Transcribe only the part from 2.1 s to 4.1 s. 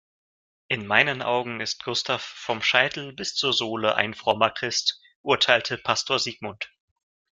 vom Scheitel bis zur Sohle